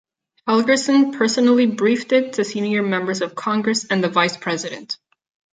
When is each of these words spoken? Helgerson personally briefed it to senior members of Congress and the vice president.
Helgerson 0.49 1.15
personally 1.15 1.67
briefed 1.67 2.11
it 2.11 2.33
to 2.33 2.43
senior 2.43 2.81
members 2.81 3.21
of 3.21 3.35
Congress 3.35 3.85
and 3.85 4.03
the 4.03 4.09
vice 4.09 4.35
president. 4.35 4.97